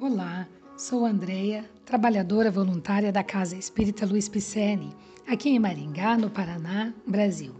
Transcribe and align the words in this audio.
Olá, 0.00 0.46
sou 0.76 1.04
Andreia, 1.04 1.68
trabalhadora 1.84 2.52
voluntária 2.52 3.10
da 3.10 3.24
Casa 3.24 3.56
Espírita 3.56 4.06
Luiz 4.06 4.28
Picelli, 4.28 4.94
aqui 5.26 5.48
em 5.48 5.58
Maringá, 5.58 6.16
no 6.16 6.30
Paraná, 6.30 6.94
Brasil. 7.04 7.52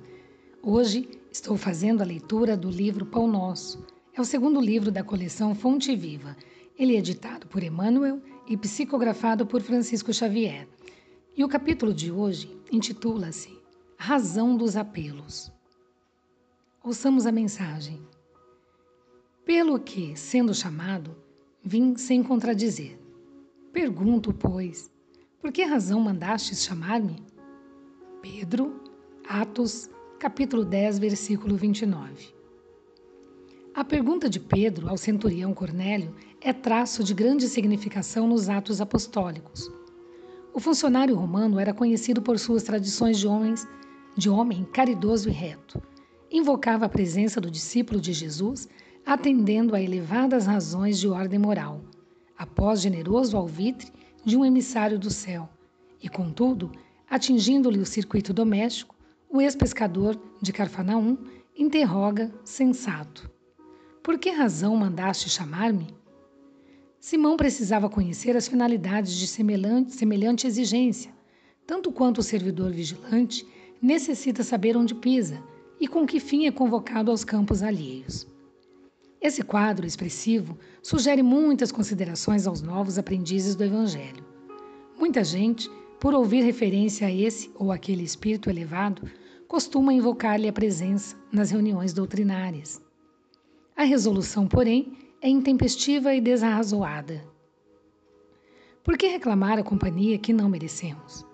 Hoje 0.63 1.09
estou 1.33 1.57
fazendo 1.57 2.01
a 2.01 2.07
leitura 2.07 2.57
do 2.57 2.71
livro 2.71 3.05
Pão 3.05 3.27
Nosso. 3.27 3.85
É 4.15 4.21
o 4.21 4.25
segundo 4.25 4.61
livro 4.61 4.93
da 4.93 5.03
coleção 5.03 5.53
Fonte 5.53 5.97
Viva. 5.97 6.37
Ele 6.79 6.95
é 6.95 7.01
editado 7.01 7.49
por 7.49 7.61
Emmanuel 7.61 8.23
e 8.47 8.57
psicografado 8.57 9.45
por 9.45 9.61
Francisco 9.61 10.15
Xavier. 10.15 10.69
E 11.37 11.43
o 11.43 11.49
capítulo 11.49 11.93
de 11.93 12.13
hoje 12.13 12.57
intitula-se 12.71 13.59
Razão 13.97 14.57
dos 14.57 14.77
Apelos. 14.77 15.53
Ouçamos 16.85 17.27
a 17.27 17.33
mensagem. 17.33 18.01
Pelo 19.45 19.81
que, 19.81 20.17
sendo 20.17 20.55
chamado, 20.55 21.17
vim 21.63 21.97
sem 21.97 22.23
contradizer. 22.23 22.99
Pergunto, 23.73 24.33
pois, 24.33 24.91
por 25.41 25.53
que 25.53 25.63
razão 25.65 26.01
mandastes 26.01 26.65
chamar-me? 26.65 27.23
Pedro, 28.23 28.81
Atos, 29.29 29.89
capítulo 30.19 30.65
10, 30.65 30.99
versículo 30.99 31.57
29. 31.57 32.35
A 33.75 33.85
pergunta 33.85 34.29
de 34.29 34.41
Pedro 34.41 34.89
ao 34.89 34.97
centurião 34.97 35.55
Cornélio 35.55 36.15
é 36.41 36.53
traço 36.53 37.05
de 37.05 37.15
grande 37.15 37.49
significação 37.49 38.27
nos 38.27 38.49
Atos 38.49 38.81
Apostólicos. 38.81 39.71
O 40.53 40.59
funcionário 40.59 41.15
romano 41.15 41.61
era 41.61 41.73
conhecido 41.73 42.21
por 42.21 42.39
suas 42.39 42.65
tradições 42.65 43.19
de 43.19 43.29
homens, 43.29 43.69
de 44.17 44.29
homem 44.29 44.65
caridoso 44.65 45.29
e 45.29 45.33
reto. 45.33 45.81
Invocava 46.31 46.87
a 46.87 46.89
presença 46.89 47.41
do 47.41 47.51
discípulo 47.51 48.01
de 48.01 48.13
Jesus 48.13 48.69
atendendo 49.09 49.75
a 49.75 49.81
elevadas 49.81 50.45
razões 50.45 50.99
de 50.99 51.09
ordem 51.09 51.39
moral, 51.39 51.81
após 52.37 52.83
generoso 52.83 53.39
alvitre 53.39 53.91
de 54.23 54.37
um 54.37 54.45
emissário 54.45 54.99
do 54.99 55.09
céu, 55.09 55.49
e, 56.03 56.11
contudo, 56.11 56.71
atingindo-lhe 57.09 57.79
o 57.79 57.87
circuito 57.87 58.35
doméstico, 58.35 58.95
o 59.31 59.41
ex-pescador 59.41 60.21
de 60.43 60.53
Carfanaum 60.53 61.17
interroga, 61.57 62.31
sensato: 62.45 63.31
Por 64.03 64.19
que 64.19 64.29
razão 64.29 64.77
mandaste 64.77 65.31
chamar-me? 65.31 65.87
Simão 67.01 67.35
precisava 67.35 67.89
conhecer 67.89 68.37
as 68.37 68.47
finalidades 68.47 69.15
de 69.15 69.27
semelhante, 69.27 69.95
semelhante 69.95 70.47
exigência, 70.47 71.11
tanto 71.67 71.91
quanto 71.91 72.19
o 72.19 72.23
servidor 72.23 72.73
vigilante 72.73 73.49
necessita 73.81 74.43
saber 74.43 74.77
onde 74.77 74.95
pisa 74.95 75.43
e 75.81 75.89
com 75.89 76.07
que 76.07 76.21
fim 76.21 76.45
é 76.45 76.53
convocado 76.53 77.11
aos 77.11 77.25
campos 77.25 77.63
alheios. 77.63 78.29
Esse 79.21 79.43
quadro 79.43 79.85
expressivo 79.85 80.57
sugere 80.81 81.23
muitas 81.23 81.73
considerações 81.73 82.47
aos 82.47 82.63
novos 82.63 82.99
aprendizes 82.99 83.57
do 83.57 83.65
Evangelho. 83.65 84.25
Muita 84.97 85.25
gente, 85.25 85.69
por 85.99 86.15
ouvir 86.15 86.43
referência 86.43 87.07
a 87.07 87.13
esse 87.13 87.51
ou 87.57 87.73
aquele 87.73 88.05
espírito 88.05 88.49
elevado, 88.49 89.03
costuma 89.49 89.93
invocar-lhe 89.93 90.49
a 90.49 90.53
presença 90.53 91.17
nas 91.33 91.51
reuniões 91.51 91.93
doutrinárias. 91.93 92.81
A 93.77 93.83
resolução, 93.83 94.47
porém, 94.47 94.97
é 95.21 95.29
intempestiva 95.29 96.15
e 96.15 96.21
desarrazoada. 96.21 97.25
Por 98.85 98.97
que 98.97 99.09
reclamar 99.09 99.59
a 99.59 99.65
companhia 99.65 100.19
que 100.19 100.33
não 100.33 100.49
merecemos? 100.49 101.27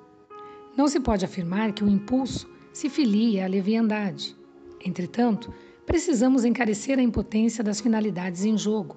Não 0.76 0.88
se 0.88 1.00
pode 1.00 1.24
afirmar 1.24 1.72
que 1.72 1.84
o 1.84 1.88
impulso 1.88 2.48
se 2.72 2.88
filie 2.88 3.40
à 3.40 3.46
leviandade. 3.46 4.36
Entretanto, 4.84 5.52
precisamos 5.86 6.44
encarecer 6.44 6.98
a 6.98 7.02
impotência 7.02 7.62
das 7.62 7.80
finalidades 7.80 8.44
em 8.44 8.56
jogo. 8.56 8.96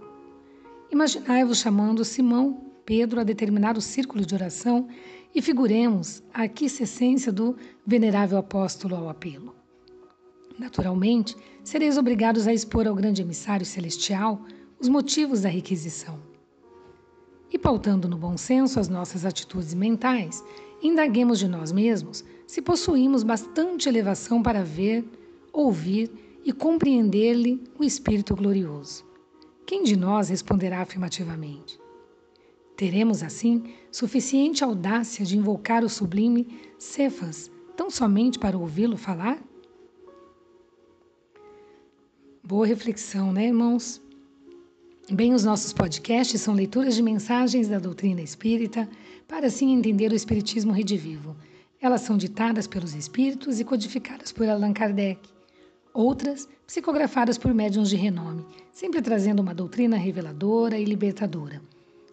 Imaginai-vos 0.92 1.60
chamando 1.60 2.06
Simão, 2.06 2.62
Pedro 2.86 3.20
a 3.20 3.24
determinar 3.24 3.78
o 3.78 3.82
círculo 3.82 4.26
de 4.26 4.34
oração 4.34 4.88
e 5.36 5.42
figuremos 5.42 6.24
a 6.34 6.44
aquiscência 6.44 7.32
do 7.32 7.58
venerável 7.86 8.38
apóstolo 8.38 8.96
ao 8.96 9.10
apelo. 9.10 9.54
Naturalmente, 10.58 11.36
sereis 11.64 11.98
obrigados 11.98 12.48
a 12.48 12.54
expor 12.54 12.88
ao 12.88 12.96
grande 12.96 13.22
emissário 13.22 13.66
celestial 13.66 14.42
os 14.80 14.88
motivos 14.88 15.42
da 15.42 15.50
requisição. 15.50 16.18
E 17.52 17.60
pautando 17.60 18.08
no 18.08 18.18
bom 18.18 18.38
senso 18.38 18.80
as 18.80 18.90
nossas 18.90 19.26
atitudes 19.26 19.74
mentais, 19.74 20.44
indaguemos 20.82 21.40
de 21.40 21.48
nós 21.48 21.72
mesmos 21.72 22.24
se 22.46 22.62
possuímos 22.62 23.24
bastante 23.24 23.90
elevação 23.90 24.42
para 24.42 24.64
ver, 24.64 25.06
ouvir 25.52 26.12
e 26.48 26.54
compreender-lhe 26.54 27.62
o 27.78 27.84
Espírito 27.84 28.34
glorioso. 28.34 29.06
Quem 29.66 29.84
de 29.84 29.98
nós 29.98 30.30
responderá 30.30 30.82
afirmativamente? 30.82 31.78
Teremos, 32.78 33.22
assim, 33.22 33.74
suficiente 33.92 34.64
audácia 34.64 35.26
de 35.26 35.38
invocar 35.38 35.84
o 35.84 35.90
sublime 35.90 36.48
Cefas 36.80 37.52
tão 37.76 37.90
somente 37.90 38.40
para 38.40 38.58
ouvi-lo 38.58 38.96
falar? 38.96 39.44
Boa 42.42 42.66
reflexão, 42.66 43.34
né, 43.34 43.48
irmãos? 43.48 44.02
Bem, 45.12 45.34
os 45.34 45.44
nossos 45.44 45.74
podcasts 45.74 46.40
são 46.40 46.54
leituras 46.54 46.96
de 46.96 47.04
mensagens 47.04 47.68
da 47.68 47.78
doutrina 47.78 48.22
espírita 48.22 48.90
para 49.28 49.48
assim 49.48 49.74
entender 49.74 50.14
o 50.14 50.16
Espiritismo 50.16 50.72
redivivo. 50.72 51.36
Elas 51.82 52.02
são 52.02 52.16
ditadas 52.16 52.68
pelos 52.68 52.96
espíritos 52.96 53.60
e 53.60 53.66
codificadas 53.66 54.32
por 54.32 54.48
Allan 54.48 54.72
Kardec 54.72 55.37
outras 55.98 56.48
psicografadas 56.68 57.40
por 57.40 57.56
médiuns 57.56 57.90
de 57.90 57.96
renome, 57.96 58.46
sempre 58.72 59.02
trazendo 59.02 59.42
uma 59.42 59.56
doutrina 59.56 59.98
reveladora 59.98 60.78
e 60.78 60.86
libertadora. 60.86 61.60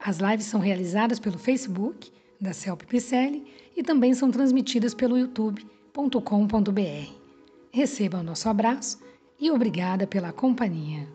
As 0.00 0.16
lives 0.16 0.46
são 0.46 0.60
realizadas 0.60 1.20
pelo 1.20 1.38
Facebook 1.38 2.10
da 2.40 2.54
Celp 2.54 2.84
Picelli 2.84 3.44
e 3.76 3.82
também 3.82 4.14
são 4.14 4.30
transmitidas 4.30 4.94
pelo 4.94 5.18
youtube.com.br. 5.18 7.12
Receba 7.70 8.20
o 8.20 8.22
nosso 8.22 8.48
abraço 8.48 8.98
e 9.38 9.50
obrigada 9.50 10.06
pela 10.06 10.32
companhia. 10.32 11.06